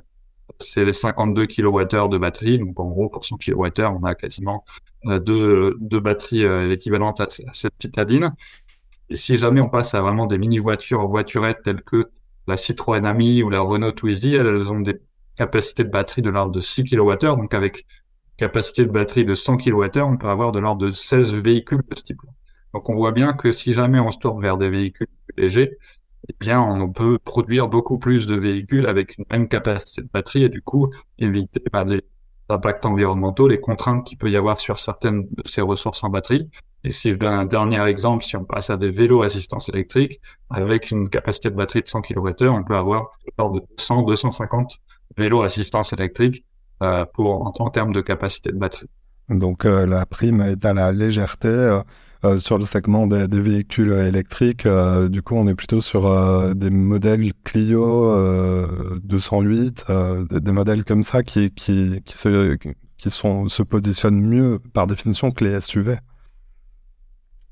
c'est 0.59 0.85
les 0.85 0.93
52 0.93 1.47
kWh 1.47 2.09
de 2.09 2.17
batterie. 2.17 2.59
Donc, 2.59 2.79
en 2.79 2.89
gros, 2.89 3.09
pour 3.09 3.25
100 3.25 3.37
kWh, 3.37 3.83
on 3.85 4.03
a 4.03 4.15
quasiment 4.15 4.63
euh, 5.07 5.19
deux, 5.19 5.99
batteries 5.99 6.45
euh, 6.45 6.71
équivalentes 6.71 7.21
à, 7.21 7.25
à, 7.25 7.53
cette 7.53 7.73
citadine. 7.81 8.33
Et 9.09 9.15
si 9.15 9.37
jamais 9.37 9.61
on 9.61 9.69
passe 9.69 9.93
à 9.93 10.01
vraiment 10.01 10.25
des 10.25 10.37
mini-voitures, 10.37 11.07
voiturettes 11.07 11.61
telles 11.63 11.83
que 11.83 12.09
la 12.47 12.57
Citroën 12.57 13.05
Ami 13.05 13.43
ou 13.43 13.49
la 13.49 13.61
Renault 13.61 13.91
Twizy, 13.91 14.33
elles, 14.33 14.71
ont 14.71 14.79
des 14.79 14.99
capacités 15.35 15.83
de 15.83 15.89
batterie 15.89 16.21
de 16.21 16.29
l'ordre 16.29 16.51
de 16.51 16.59
6 16.59 16.83
kWh. 16.83 17.17
Donc 17.19 17.53
avec 17.53 17.85
capacité 18.37 18.85
de 18.85 18.91
batterie 18.91 19.25
de 19.25 19.33
100 19.33 19.57
kWh, 19.57 20.01
on 20.01 20.17
peut 20.17 20.29
avoir 20.29 20.51
de 20.51 20.59
l'ordre 20.59 20.85
de 20.85 20.91
16 20.91 21.33
véhicules 21.33 21.81
de 21.89 21.95
ce 21.95 22.03
type. 22.03 22.19
Donc 22.73 22.89
on 22.89 22.95
voit 22.95 23.11
bien 23.11 23.33
que 23.33 23.51
si 23.51 23.73
jamais 23.73 23.99
on 23.99 24.11
se 24.11 24.19
tourne 24.19 24.41
vers 24.41 24.57
des 24.57 24.69
véhicules 24.69 25.07
plus 25.27 25.41
légers, 25.41 25.77
eh 26.27 26.35
bien 26.39 26.61
on 26.61 26.91
peut 26.91 27.17
produire 27.19 27.67
beaucoup 27.67 27.97
plus 27.97 28.27
de 28.27 28.35
véhicules 28.35 28.87
avec 28.87 29.17
une 29.17 29.25
même 29.31 29.47
capacité 29.47 30.01
de 30.01 30.09
batterie 30.11 30.43
et 30.43 30.49
du 30.49 30.61
coup 30.61 30.91
éviter 31.17 31.61
bah, 31.71 31.83
les 31.85 32.01
impacts 32.49 32.85
environnementaux, 32.85 33.47
les 33.47 33.59
contraintes 33.59 34.05
qu'il 34.05 34.17
peut 34.17 34.29
y 34.29 34.37
avoir 34.37 34.59
sur 34.59 34.77
certaines 34.77 35.27
de 35.29 35.47
ces 35.47 35.61
ressources 35.61 36.03
en 36.03 36.09
batterie. 36.09 36.49
Et 36.85 36.91
si 36.91 37.09
je 37.09 37.15
donne 37.15 37.33
un 37.33 37.45
dernier 37.45 37.83
exemple, 37.83 38.23
si 38.23 38.37
on 38.37 38.45
passe 38.45 38.69
à 38.69 38.77
des 38.77 38.91
vélos 38.91 39.23
assistance 39.23 39.69
électrique, 39.69 40.21
avec 40.51 40.91
une 40.91 41.09
capacité 41.09 41.49
de 41.49 41.55
batterie 41.55 41.81
de 41.81 41.87
100 41.87 42.03
kWh, 42.03 42.47
on 42.47 42.63
peut 42.63 42.75
avoir 42.75 43.09
de 43.39 43.61
100, 43.77 44.03
250 44.03 44.77
vélos 45.17 45.41
assistance 45.41 45.93
électrique 45.93 46.45
euh, 46.83 47.03
pour, 47.15 47.59
en, 47.59 47.69
termes 47.71 47.91
de 47.91 48.01
capacité 48.01 48.51
de 48.51 48.57
batterie. 48.57 48.85
Donc 49.29 49.65
euh, 49.65 49.87
la 49.87 50.05
prime 50.05 50.41
est 50.41 50.63
à 50.63 50.73
la 50.73 50.91
légèreté. 50.91 51.47
Euh, 51.47 52.37
sur 52.37 52.59
le 52.59 52.65
segment 52.65 53.07
des, 53.07 53.27
véhicules 53.27 53.91
électriques, 53.91 54.67
du 55.09 55.21
coup, 55.21 55.35
on 55.35 55.47
est 55.47 55.53
plutôt 55.53 55.79
sur 55.79 56.55
des 56.55 56.71
modèles 56.71 57.31
Clio 57.43 58.97
208, 59.03 59.85
des, 60.31 60.51
modèles 60.51 60.83
comme 60.85 61.03
ça 61.03 61.21
qui, 61.21 61.51
qui, 61.51 62.01
qui 62.03 63.09
sont, 63.11 63.47
se 63.47 63.61
positionnent 63.61 64.21
mieux 64.21 64.59
par 64.73 64.87
définition 64.87 65.29
que 65.29 65.43
les 65.43 65.61
SUV. 65.61 65.97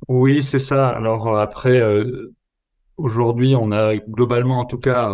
Oui, 0.07 0.41
c'est 0.43 0.59
ça. 0.59 0.89
Alors 0.89 1.37
après, 1.37 1.81
aujourd'hui, 2.97 3.55
on 3.55 3.71
a 3.71 3.95
globalement 3.95 4.59
en 4.59 4.65
tout 4.65 4.79
cas 4.79 5.13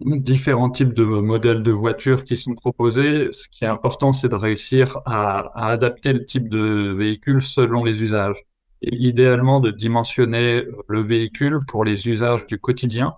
différents 0.00 0.70
types 0.70 0.94
de 0.94 1.04
modèles 1.04 1.62
de 1.62 1.70
voitures 1.72 2.24
qui 2.24 2.36
sont 2.36 2.54
proposés. 2.54 3.30
Ce 3.32 3.48
qui 3.48 3.64
est 3.64 3.68
important, 3.68 4.12
c'est 4.12 4.28
de 4.28 4.34
réussir 4.34 4.98
à, 5.06 5.50
adapter 5.70 6.12
le 6.12 6.24
type 6.24 6.48
de 6.48 6.94
véhicule 6.96 7.42
selon 7.42 7.84
les 7.84 8.02
usages. 8.02 8.42
Et 8.82 8.94
idéalement, 8.96 9.60
de 9.60 9.70
dimensionner 9.70 10.64
le 10.88 11.02
véhicule 11.02 11.60
pour 11.68 11.84
les 11.84 12.08
usages 12.08 12.46
du 12.46 12.58
quotidien 12.58 13.14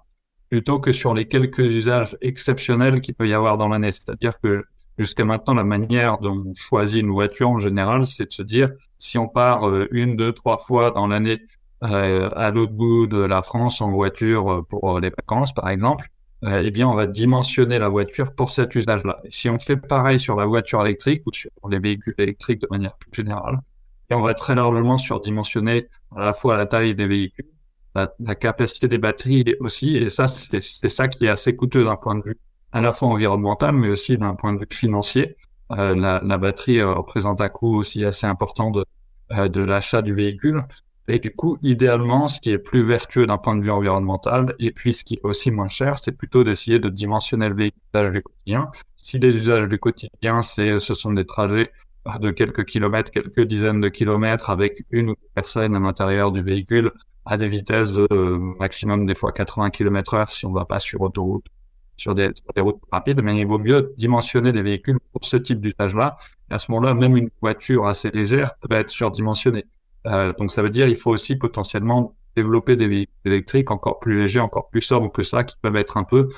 plutôt 0.51 0.81
que 0.81 0.93
sur 0.93 1.15
les 1.15 1.29
quelques 1.29 1.61
usages 1.61 2.17
exceptionnels 2.21 3.01
qu'il 3.01 3.15
peut 3.15 3.29
y 3.29 3.33
avoir 3.33 3.57
dans 3.57 3.69
l'année. 3.69 3.93
C'est-à-dire 3.93 4.39
que 4.41 4.65
jusqu'à 4.99 5.25
maintenant, 5.25 5.55
la 5.55 5.65
manière 5.65 6.19
dont 6.19 6.45
on 6.47 6.55
choisit 6.55 7.01
une 7.01 7.11
voiture 7.11 7.51
en 7.51 7.59
général, 7.59 8.07
c'est 8.07 8.27
de 8.27 8.33
se 8.33 8.43
dire 8.43 8.71
si 8.99 9.19
on 9.19 9.29
part 9.29 9.69
euh, 9.69 9.89
une, 9.91 10.17
deux, 10.17 10.33
trois 10.33 10.59
fois 10.59 10.91
dans 10.91 11.07
l'année 11.07 11.41
euh, 11.83 12.31
à 12.37 12.51
l'autre 12.51 12.73
bout 12.73 13.07
de 13.07 13.19
la 13.19 13.43
France 13.43 13.81
en 13.81 13.91
voiture 13.91 14.53
euh, 14.53 14.63
pour 14.63 15.01
les 15.01 15.11
vacances, 15.11 15.53
par 15.53 15.69
exemple, 15.69 16.09
eh 16.45 16.73
bien, 16.73 16.89
on 16.89 16.95
va 16.95 17.07
dimensionner 17.07 17.79
la 17.79 17.89
voiture 17.89 18.35
pour 18.35 18.51
cet 18.51 18.75
usage-là. 18.75 19.21
Si 19.29 19.49
on 19.49 19.61
fait 19.61 19.77
pareil 19.77 20.19
sur 20.19 20.35
la 20.35 20.45
voiture 20.45 20.85
électrique 20.85 21.23
ou 21.25 21.33
sur 21.33 21.53
les 21.71 21.79
véhicules 21.79 22.17
électriques 22.19 22.61
de 22.61 22.67
manière 22.69 22.97
plus 22.97 23.13
générale, 23.13 23.61
et 24.11 24.15
on 24.15 24.23
va 24.23 24.35
très 24.35 24.57
largement 24.57 24.97
surdimensionner 24.97 25.87
à 26.17 26.25
la 26.25 26.33
fois 26.33 26.57
la 26.57 26.67
taille 26.67 26.97
des 26.97 27.07
véhicules, 27.07 27.47
la, 27.95 28.35
capacité 28.35 28.89
des 28.89 28.99
batteries 28.99 29.55
aussi, 29.61 29.97
et 29.97 30.09
ça, 30.09 30.27
c'est 30.27 30.89
ça 30.89 31.07
qui 31.07 31.27
est 31.27 31.29
assez 31.29 31.55
coûteux 31.55 31.85
d'un 31.85 31.95
point 31.95 32.17
de 32.17 32.25
vue 32.25 32.39
à 32.73 32.81
la 32.81 32.93
fois 32.93 33.09
environnemental, 33.09 33.73
mais 33.73 33.88
aussi 33.88 34.17
d'un 34.19 34.35
point 34.35 34.52
de 34.52 34.59
vue 34.61 34.67
financier. 34.71 35.37
Euh, 35.73 35.95
la, 35.95 36.21
la, 36.25 36.38
batterie 36.38 36.81
euh, 36.81 36.93
représente 36.93 37.41
un 37.41 37.49
coût 37.49 37.76
aussi 37.76 38.05
assez 38.05 38.26
important 38.26 38.71
de, 38.71 38.85
euh, 39.33 39.49
de 39.49 39.61
l'achat 39.61 40.02
du 40.02 40.14
véhicule. 40.14 40.64
Et 41.09 41.19
du 41.19 41.35
coup, 41.35 41.59
idéalement, 41.62 42.29
ce 42.29 42.41
qui 42.41 42.50
est 42.50 42.59
plus 42.59 42.85
vertueux 42.85 43.26
d'un 43.26 43.38
point 43.38 43.57
de 43.57 43.62
vue 43.62 43.71
environnemental, 43.71 44.55
et 44.59 44.71
puis 44.71 44.93
ce 44.93 45.05
qui 45.05 45.14
est 45.14 45.21
aussi 45.25 45.50
moins 45.50 45.69
cher, 45.69 45.99
c'est 45.99 46.12
plutôt 46.12 46.45
d'essayer 46.45 46.79
de 46.79 46.88
dimensionner 46.88 47.49
le 47.49 47.55
véhicule 47.55 48.12
du 48.12 48.23
quotidien. 48.23 48.71
Si 48.97 49.19
les 49.19 49.35
usages 49.35 49.69
du 49.69 49.79
quotidien, 49.79 50.43
c'est, 50.43 50.79
ce 50.79 50.95
sont 50.95 51.12
des 51.12 51.26
trajets 51.26 51.73
de 52.21 52.31
quelques 52.31 52.64
kilomètres, 52.64 53.11
quelques 53.11 53.43
dizaines 53.43 53.81
de 53.81 53.88
kilomètres 53.88 54.50
avec 54.50 54.85
une 54.91 55.11
ou 55.11 55.14
deux 55.14 55.29
personnes 55.35 55.75
à 55.75 55.81
l'intérieur 55.81 56.33
du 56.33 56.43
véhicule 56.43 56.93
à 57.25 57.37
des 57.37 57.47
vitesses 57.47 57.93
de 57.93 58.07
euh, 58.11 58.38
maximum 58.59 59.07
des 59.07 59.14
fois 59.14 59.33
80 59.33 59.71
km 59.71 60.14
heure 60.14 60.31
si 60.31 60.47
on 60.47 60.52
va 60.52 60.64
pas 60.64 60.79
sur 60.79 61.00
autoroute, 61.00 61.45
sur 62.03 62.15
des, 62.15 62.33
routes 62.59 62.81
rapides, 62.91 63.23
mais 63.23 63.37
il 63.39 63.47
vaut 63.47 63.59
mieux 63.59 63.93
dimensionner 63.97 64.53
des 64.53 64.63
véhicules 64.63 64.99
pour 65.13 65.25
ce 65.25 65.37
type 65.37 65.61
d'usage-là. 65.61 66.17
À 66.51 66.59
ce 66.59 66.71
moment-là, 66.73 66.95
même 66.95 67.17
une 67.17 67.31
voiture 67.41 67.87
assez 67.87 68.11
légère 68.11 68.55
peut 68.61 68.75
être 68.75 68.91
surdimensionnée. 68.91 69.65
Euh, 70.07 70.33
donc 70.37 70.51
ça 70.51 70.63
veut 70.63 70.71
dire 70.71 70.89
il 70.89 70.97
faut 70.97 71.13
aussi 71.13 71.37
potentiellement 71.37 72.17
développer 72.35 72.75
des 72.75 72.89
véhicules 72.89 73.15
électriques 73.25 73.71
encore 73.71 74.01
plus 74.01 74.19
légers, 74.19 74.41
encore 74.41 74.69
plus 74.69 74.81
sobres 74.81 75.13
que 75.13 75.23
ça, 75.23 75.45
qui 75.45 75.57
peuvent 75.63 75.77
être 75.77 75.97
un 75.97 76.05
peu, 76.05 76.29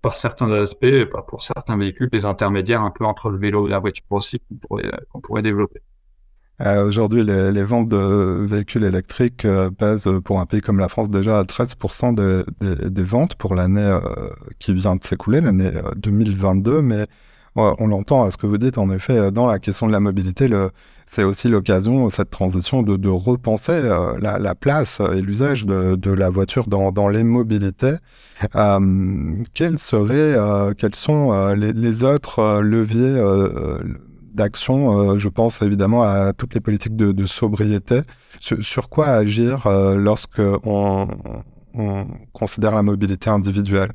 par 0.00 0.14
certains 0.14 0.50
aspects, 0.52 1.04
pour 1.28 1.42
certains 1.42 1.76
véhicules, 1.76 2.08
des 2.08 2.24
intermédiaires 2.24 2.82
un 2.82 2.90
peu 2.90 3.04
entre 3.04 3.28
le 3.28 3.38
vélo 3.38 3.66
et 3.66 3.70
la 3.70 3.78
voiture 3.78 4.04
aussi 4.10 4.40
qu'on 4.40 4.56
pourrait, 4.56 4.90
qu'on 5.10 5.20
pourrait 5.20 5.42
développer. 5.42 5.80
Euh, 6.60 6.86
Aujourd'hui, 6.86 7.24
les, 7.24 7.62
ventes 7.62 7.88
de 7.88 8.44
véhicules 8.44 8.84
électriques 8.84 9.44
euh, 9.44 9.70
pèsent 9.70 10.08
pour 10.24 10.40
un 10.40 10.46
pays 10.46 10.60
comme 10.60 10.78
la 10.78 10.88
France 10.88 11.10
déjà 11.10 11.38
à 11.38 11.44
13% 11.44 12.14
de, 12.14 12.44
des 12.60 13.02
ventes 13.02 13.34
pour 13.36 13.54
l'année 13.54 13.80
euh, 13.80 14.00
qui 14.58 14.74
vient 14.74 14.96
de 14.96 15.02
s'écouler, 15.02 15.40
l'année 15.40 15.72
2022, 15.96 16.82
mais 16.82 17.06
on 17.56 17.86
l'entend 17.88 18.24
à 18.24 18.30
ce 18.30 18.36
que 18.36 18.46
vous 18.46 18.58
dites, 18.58 18.78
en 18.78 18.90
effet, 18.90 19.16
euh, 19.16 19.30
dans 19.30 19.46
la 19.46 19.58
question 19.58 19.86
de 19.86 19.92
la 19.92 20.00
mobilité, 20.00 20.48
c'est 21.06 21.24
aussi 21.24 21.48
l'occasion, 21.48 22.08
cette 22.10 22.30
transition, 22.30 22.82
de, 22.82 23.08
repenser 23.08 23.72
euh, 23.72 24.16
la, 24.20 24.54
place 24.54 25.00
et 25.00 25.20
l'usage 25.20 25.66
de, 25.66 26.10
la 26.10 26.30
voiture 26.30 26.66
dans, 26.68 27.08
les 27.08 27.24
mobilités. 27.24 27.96
Euh, 28.54 29.36
quels 29.54 29.78
seraient, 29.78 30.36
quels 30.78 30.94
sont 30.94 31.52
les, 31.54 32.04
autres 32.04 32.60
leviers 32.60 33.20
d'action 34.34 35.18
Je 35.18 35.28
pense 35.28 35.62
évidemment 35.62 36.02
à 36.02 36.32
toutes 36.32 36.54
les 36.54 36.60
politiques 36.60 36.96
de, 36.96 37.26
sobriété. 37.26 38.02
Sur, 38.40 38.88
quoi 38.88 39.08
agir 39.08 39.68
lorsque 39.68 40.40
on 40.64 41.08
considère 42.32 42.74
la 42.74 42.82
mobilité 42.82 43.30
individuelle? 43.30 43.92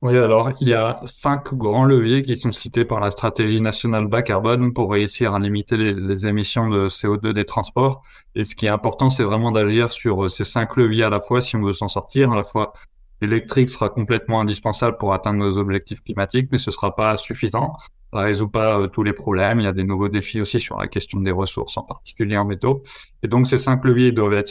Oui, 0.00 0.16
alors 0.16 0.52
il 0.60 0.68
y 0.68 0.74
a 0.74 1.00
cinq 1.06 1.52
grands 1.54 1.84
leviers 1.84 2.22
qui 2.22 2.36
sont 2.36 2.52
cités 2.52 2.84
par 2.84 3.00
la 3.00 3.10
stratégie 3.10 3.60
nationale 3.60 4.06
bas 4.06 4.22
carbone 4.22 4.72
pour 4.72 4.92
réussir 4.92 5.34
à 5.34 5.40
limiter 5.40 5.76
les, 5.76 6.24
émissions 6.24 6.68
de 6.68 6.86
CO2 6.86 7.32
des 7.32 7.44
transports. 7.44 8.02
Et 8.36 8.44
ce 8.44 8.54
qui 8.54 8.66
est 8.66 8.68
important, 8.68 9.10
c'est 9.10 9.24
vraiment 9.24 9.50
d'agir 9.50 9.92
sur 9.92 10.24
euh, 10.24 10.28
ces 10.28 10.44
cinq 10.44 10.76
leviers 10.76 11.02
à 11.02 11.10
la 11.10 11.20
fois 11.20 11.40
si 11.40 11.56
on 11.56 11.62
veut 11.62 11.72
s'en 11.72 11.88
sortir. 11.88 12.30
À 12.30 12.36
la 12.36 12.44
fois, 12.44 12.72
l'électrique 13.20 13.68
sera 13.70 13.88
complètement 13.88 14.40
indispensable 14.40 14.96
pour 14.98 15.12
atteindre 15.14 15.40
nos 15.40 15.58
objectifs 15.58 16.00
climatiques, 16.00 16.48
mais 16.52 16.58
ce 16.58 16.70
sera 16.70 16.94
pas 16.94 17.16
suffisant. 17.16 17.72
Ça 18.12 18.20
résout 18.20 18.48
pas 18.48 18.78
euh, 18.78 18.86
tous 18.88 19.02
les 19.02 19.12
problèmes. 19.12 19.60
Il 19.60 19.64
y 19.64 19.68
a 19.68 19.72
des 19.72 19.84
nouveaux 19.84 20.08
défis 20.08 20.40
aussi 20.40 20.60
sur 20.60 20.78
la 20.78 20.88
question 20.88 21.20
des 21.20 21.30
ressources, 21.30 21.76
en 21.76 21.82
particulier 21.82 22.36
en 22.36 22.44
métaux. 22.44 22.82
Et 23.22 23.28
donc 23.28 23.46
ces 23.46 23.58
cinq 23.58 23.84
leviers 23.84 24.12
doivent 24.12 24.34
être 24.34 24.50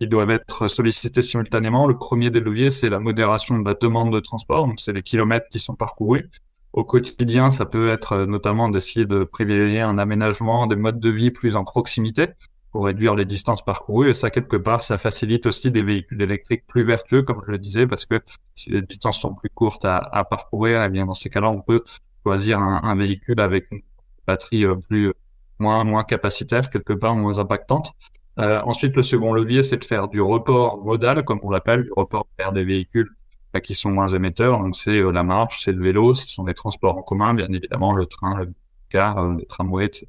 ils 0.00 0.08
doivent 0.08 0.30
être 0.30 0.68
sollicités 0.68 1.22
simultanément. 1.22 1.86
Le 1.86 1.96
premier 1.96 2.30
des 2.30 2.40
leviers, 2.40 2.70
c'est 2.70 2.88
la 2.88 2.98
modération 2.98 3.58
de 3.58 3.68
la 3.68 3.74
demande 3.74 4.12
de 4.12 4.20
transport, 4.20 4.66
donc 4.66 4.80
c'est 4.80 4.92
les 4.92 5.02
kilomètres 5.02 5.46
qui 5.50 5.58
sont 5.58 5.74
parcourus. 5.74 6.30
Au 6.72 6.84
quotidien, 6.84 7.50
ça 7.50 7.66
peut 7.66 7.90
être 7.90 8.12
euh, 8.12 8.26
notamment 8.26 8.70
d'essayer 8.70 9.04
de 9.04 9.24
privilégier 9.24 9.80
un 9.80 9.98
aménagement 9.98 10.66
des 10.66 10.76
modes 10.76 11.00
de 11.00 11.10
vie 11.10 11.30
plus 11.30 11.54
en 11.54 11.64
proximité 11.64 12.28
pour 12.70 12.86
réduire 12.86 13.14
les 13.14 13.26
distances 13.26 13.62
parcourues. 13.62 14.08
Et 14.08 14.14
ça, 14.14 14.30
quelque 14.30 14.56
part, 14.56 14.82
ça 14.82 14.96
facilite 14.96 15.44
aussi 15.44 15.70
des 15.70 15.82
véhicules 15.82 16.22
électriques 16.22 16.66
plus 16.66 16.84
vertueux, 16.84 17.22
comme 17.22 17.42
je 17.46 17.52
le 17.52 17.58
disais, 17.58 17.86
parce 17.86 18.06
que 18.06 18.20
si 18.54 18.70
les 18.70 18.80
distances 18.80 19.20
sont 19.20 19.34
plus 19.34 19.50
courtes 19.50 19.84
à, 19.84 19.98
à 19.98 20.24
parcourir, 20.24 20.82
eh 20.82 20.88
bien, 20.88 21.04
dans 21.04 21.12
ces 21.12 21.28
cas-là, 21.28 21.50
on 21.50 21.60
peut 21.60 21.84
choisir 22.22 22.58
un, 22.58 22.94
véhicule 22.94 23.40
avec 23.40 23.66
une 23.70 23.82
batterie 24.26 24.64
euh, 24.64 24.76
plus, 24.76 25.12
moins, 25.58 25.84
moins 25.84 26.04
capacitaire, 26.04 26.68
quelque 26.70 26.92
part, 26.92 27.14
moins 27.16 27.38
impactante. 27.38 27.92
Euh, 28.38 28.60
ensuite, 28.62 28.96
le 28.96 29.02
second 29.02 29.32
levier, 29.32 29.62
c'est 29.62 29.76
de 29.76 29.84
faire 29.84 30.08
du 30.08 30.20
report 30.20 30.82
modal, 30.84 31.24
comme 31.24 31.40
on 31.42 31.50
l'appelle, 31.50 31.84
du 31.84 31.90
report 31.96 32.26
vers 32.38 32.52
des 32.52 32.64
véhicules 32.64 33.10
euh, 33.56 33.60
qui 33.60 33.74
sont 33.74 33.90
moins 33.90 34.08
émetteurs. 34.08 34.58
Donc, 34.58 34.74
c'est 34.74 34.98
euh, 34.98 35.10
la 35.10 35.22
marche, 35.22 35.64
c'est 35.64 35.72
le 35.72 35.82
vélo, 35.82 36.14
ce 36.14 36.26
sont 36.26 36.44
les 36.44 36.54
transports 36.54 36.96
en 36.96 37.02
commun, 37.02 37.34
bien 37.34 37.48
évidemment, 37.48 37.92
le 37.92 38.06
train, 38.06 38.38
le 38.38 38.52
car, 38.88 39.22
le 39.22 39.44
tramway, 39.44 39.86
etc. 39.86 40.06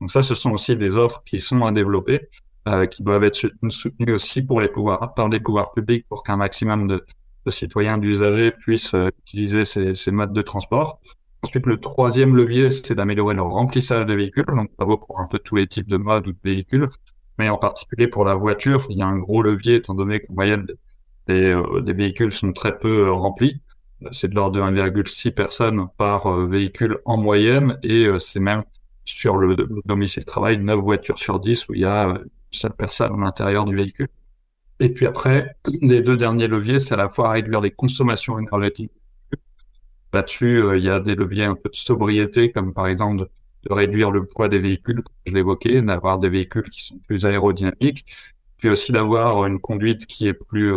Donc, 0.00 0.10
ça, 0.10 0.22
ce 0.22 0.34
sont 0.34 0.52
aussi 0.52 0.76
des 0.76 0.96
offres 0.96 1.22
qui 1.24 1.40
sont 1.40 1.64
à 1.64 1.72
développer, 1.72 2.28
qui 2.90 3.02
doivent 3.02 3.24
être 3.24 3.50
soutenues 3.68 4.14
aussi 4.14 4.40
pour 4.40 4.62
les 4.62 4.68
pouvoirs, 4.68 5.12
par 5.12 5.28
les 5.28 5.40
pouvoirs 5.40 5.72
publics 5.74 6.06
pour 6.08 6.22
qu'un 6.22 6.38
maximum 6.38 6.88
de, 6.88 7.04
citoyens, 7.48 7.98
d'usagers 7.98 8.52
puissent 8.52 8.94
utiliser 8.94 9.66
ces 9.66 10.10
modes 10.10 10.32
de 10.32 10.40
transport. 10.40 10.98
Ensuite, 11.44 11.66
le 11.66 11.78
troisième 11.78 12.34
levier, 12.36 12.70
c'est 12.70 12.94
d'améliorer 12.94 13.34
le 13.34 13.42
remplissage 13.42 14.06
des 14.06 14.16
véhicules. 14.16 14.44
Donc, 14.46 14.70
ça 14.78 14.84
vaut 14.84 14.98
pour 14.98 15.20
un 15.20 15.26
peu 15.26 15.38
tous 15.38 15.56
les 15.56 15.66
types 15.66 15.88
de 15.88 15.96
modes 15.96 16.26
ou 16.26 16.32
de 16.32 16.38
véhicules 16.42 16.88
mais 17.38 17.48
en 17.48 17.58
particulier 17.58 18.08
pour 18.08 18.24
la 18.24 18.34
voiture, 18.34 18.86
il 18.90 18.98
y 18.98 19.02
a 19.02 19.06
un 19.06 19.18
gros 19.18 19.42
levier 19.42 19.76
étant 19.76 19.94
donné 19.94 20.20
qu'en 20.20 20.34
moyenne 20.34 20.66
des, 21.26 21.52
euh, 21.52 21.82
véhicules 21.86 22.32
sont 22.32 22.52
très 22.52 22.78
peu 22.78 23.08
euh, 23.08 23.12
remplis. 23.12 23.60
C'est 24.10 24.28
de 24.28 24.34
l'ordre 24.34 24.56
de 24.56 24.60
1,6 24.60 25.32
personnes 25.32 25.86
par 25.96 26.26
euh, 26.26 26.46
véhicule 26.46 26.98
en 27.04 27.16
moyenne 27.16 27.78
et 27.82 28.06
c'est 28.18 28.40
même 28.40 28.64
sur 29.04 29.36
le, 29.36 29.56
domicile 29.84 30.22
de 30.22 30.26
travail 30.26 30.58
9 30.58 30.78
voitures 30.78 31.18
sur 31.18 31.40
10 31.40 31.68
où 31.68 31.74
il 31.74 31.80
y 31.80 31.84
a 31.84 32.06
une 32.08 32.28
seule 32.50 32.74
personne 32.74 33.12
à 33.14 33.24
l'intérieur 33.24 33.64
du 33.64 33.74
véhicule. 33.74 34.08
Et 34.80 34.90
puis 34.90 35.06
après, 35.06 35.56
les 35.80 36.02
deux 36.02 36.16
derniers 36.16 36.48
leviers, 36.48 36.78
c'est 36.78 36.94
à 36.94 36.98
la 36.98 37.08
fois 37.08 37.30
réduire 37.30 37.60
les 37.60 37.70
consommations 37.70 38.38
énergétiques. 38.38 38.92
Là-dessus, 40.14 40.62
il 40.76 40.84
y 40.84 40.88
a 40.88 41.00
des 41.00 41.16
leviers 41.16 41.44
un 41.44 41.56
peu 41.56 41.68
de 41.68 41.74
sobriété, 41.74 42.52
comme 42.52 42.72
par 42.72 42.86
exemple 42.86 43.28
de 43.64 43.72
réduire 43.72 44.12
le 44.12 44.24
poids 44.24 44.48
des 44.48 44.60
véhicules, 44.60 45.02
comme 45.02 45.16
je 45.26 45.32
l'évoquais, 45.34 45.82
d'avoir 45.82 46.20
des 46.20 46.28
véhicules 46.28 46.70
qui 46.70 46.84
sont 46.84 46.98
plus 47.08 47.26
aérodynamiques, 47.26 48.04
puis 48.58 48.68
aussi 48.68 48.92
d'avoir 48.92 49.44
une 49.46 49.58
conduite 49.58 50.06
qui 50.06 50.28
est 50.28 50.34
plus 50.34 50.76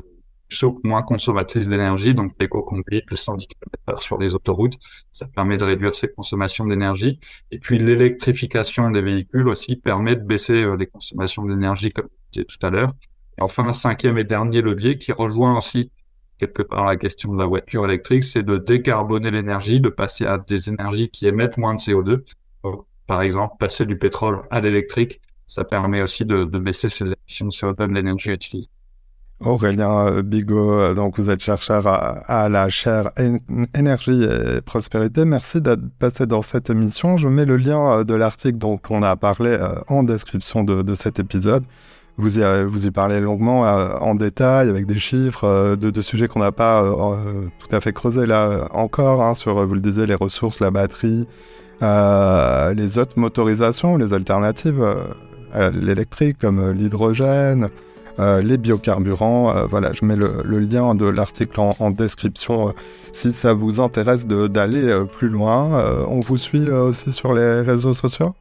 souple, 0.49 0.87
moins 0.87 1.03
consommatrice 1.03 1.67
d'énergie, 1.67 2.15
donc 2.15 2.31
l'éco-conduite, 2.39 3.11
le 3.11 3.15
110 3.15 3.47
km 3.47 4.01
sur 4.01 4.17
les 4.17 4.33
autoroutes, 4.33 4.79
ça 5.11 5.27
permet 5.27 5.57
de 5.57 5.65
réduire 5.65 5.93
ses 5.93 6.07
consommations 6.07 6.65
d'énergie. 6.65 7.19
Et 7.51 7.59
puis 7.59 7.77
l'électrification 7.77 8.89
des 8.89 9.01
véhicules 9.01 9.47
aussi 9.47 9.75
permet 9.75 10.15
de 10.15 10.23
baisser 10.23 10.63
euh, 10.63 10.75
les 10.75 10.87
consommations 10.87 11.45
d'énergie, 11.45 11.91
comme 11.91 12.07
je 12.33 12.39
disais 12.39 12.45
tout 12.45 12.65
à 12.65 12.69
l'heure. 12.71 12.91
Et 13.37 13.41
enfin, 13.41 13.67
un 13.67 13.73
cinquième 13.73 14.17
et 14.17 14.23
dernier 14.23 14.61
levier 14.61 14.97
qui 14.97 15.11
rejoint 15.11 15.57
aussi 15.57 15.91
quelque 16.37 16.61
part 16.61 16.85
la 16.85 16.97
question 16.97 17.33
de 17.33 17.39
la 17.39 17.45
voiture 17.45 17.85
électrique, 17.85 18.23
c'est 18.23 18.43
de 18.43 18.57
décarboner 18.57 19.31
l'énergie, 19.31 19.79
de 19.81 19.89
passer 19.89 20.25
à 20.25 20.37
des 20.37 20.69
énergies 20.69 21.09
qui 21.09 21.27
émettent 21.27 21.57
moins 21.57 21.73
de 21.73 21.79
CO2 21.79 22.23
par 23.07 23.21
exemple, 23.21 23.55
passer 23.57 23.85
du 23.85 23.97
pétrole 23.97 24.41
à 24.51 24.59
l'électrique, 24.59 25.21
ça 25.47 25.63
permet 25.63 26.01
aussi 26.01 26.25
de, 26.25 26.43
baisser 26.43 26.89
ses 26.89 27.05
émissions 27.05 27.47
de 27.47 27.51
CO2 27.51 27.87
de 27.87 27.93
l'énergie 27.93 28.31
utilisée. 28.31 28.69
Aurélien 29.39 30.23
Bigot, 30.23 30.95
donc 30.95 31.17
vous 31.17 31.29
êtes 31.29 31.41
chercheur 31.41 31.85
à, 31.87 32.49
la 32.49 32.69
chaire 32.69 33.11
Énergie 33.75 34.23
et 34.23 34.61
Prospérité. 34.61 35.25
Merci 35.25 35.61
d'être 35.61 35.87
passé 35.99 36.25
dans 36.25 36.41
cette 36.41 36.71
émission. 36.71 37.17
Je 37.17 37.27
mets 37.27 37.45
le 37.45 37.55
lien 37.55 38.03
de 38.03 38.13
l'article 38.15 38.57
dont 38.57 38.79
on 38.89 39.03
a 39.03 39.15
parlé 39.15 39.57
en 39.87 40.01
description 40.03 40.63
de, 40.63 40.93
cet 40.95 41.19
épisode. 41.19 41.63
Vous 42.17 42.39
y, 42.39 42.91
parlez 42.91 43.19
longuement 43.19 43.61
en 43.61 44.15
détail 44.15 44.69
avec 44.69 44.87
des 44.87 44.97
chiffres 44.97 45.75
de, 45.75 46.01
sujets 46.01 46.27
qu'on 46.27 46.39
n'a 46.39 46.51
pas 46.51 46.83
tout 47.59 47.75
à 47.75 47.79
fait 47.79 47.93
creusés 47.93 48.25
là 48.25 48.67
encore, 48.71 49.21
hein, 49.21 49.35
sur, 49.35 49.63
vous 49.67 49.75
le 49.75 49.81
disiez, 49.81 50.07
les 50.07 50.15
ressources, 50.15 50.59
la 50.59 50.71
batterie, 50.71 51.27
les 51.79 52.97
autres 52.97 53.19
motorisations, 53.19 53.97
les 53.97 54.13
alternatives 54.13 54.83
à 55.53 55.69
l'électrique 55.69 56.39
comme 56.39 56.71
l'hydrogène, 56.71 57.69
euh, 58.19 58.41
les 58.41 58.57
biocarburants. 58.57 59.55
Euh, 59.55 59.65
voilà, 59.65 59.93
je 59.93 60.03
mets 60.03 60.15
le, 60.15 60.59
lien 60.59 60.95
de 60.95 61.05
l'article 61.05 61.59
en, 61.59 61.91
description 61.91 62.69
euh, 62.69 62.71
si 63.13 63.31
ça 63.31 63.53
vous 63.53 63.79
intéresse 63.79 64.25
d'aller 64.25 65.03
plus 65.17 65.29
loin. 65.29 66.05
on 66.07 66.19
vous 66.19 66.37
suit 66.37 66.69
aussi 66.69 67.13
sur 67.13 67.33
les 67.33 67.61
réseaux 67.61 67.93
sociaux? 67.93 68.33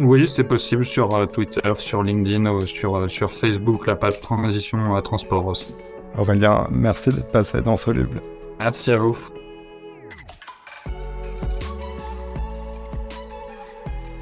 Oui, 0.00 0.26
c'est 0.26 0.44
possible 0.44 0.84
sur 0.84 1.08
Twitter, 1.28 1.72
sur 1.78 2.02
LinkedIn 2.02 2.50
ou 2.50 2.60
sur, 2.62 3.10
sur 3.10 3.32
Facebook, 3.32 3.86
la 3.86 3.96
page 3.96 4.20
Transition 4.20 4.94
à 4.94 5.02
Transport 5.02 5.46
aussi. 5.46 5.74
Aurélien, 6.18 6.66
merci 6.70 7.10
d'être 7.10 7.30
passé 7.30 7.60
dans 7.60 7.76
Soluble. 7.76 8.20
Merci 8.60 8.92
à 8.92 8.96
vous. 8.96 9.16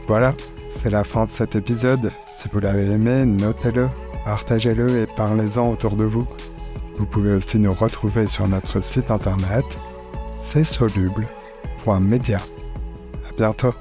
Voilà, 0.06 0.34
c'est 0.78 0.90
la 0.90 1.04
fin 1.04 1.24
de 1.24 1.30
cet 1.30 1.56
épisode. 1.56 2.10
Si 2.36 2.48
vous 2.52 2.60
l'avez 2.60 2.84
aimé, 2.84 3.24
notez-le 3.24 3.88
partagez-le 4.24 5.02
et 5.02 5.06
parlez-en 5.16 5.70
autour 5.70 5.96
de 5.96 6.04
vous. 6.04 6.26
Vous 6.96 7.06
pouvez 7.06 7.34
aussi 7.34 7.58
nous 7.58 7.74
retrouver 7.74 8.26
sur 8.26 8.48
notre 8.48 8.80
site 8.80 9.10
internet 9.10 9.64
c'est 10.50 10.64
soluble.media. 10.64 12.38
À 12.38 13.36
bientôt. 13.36 13.74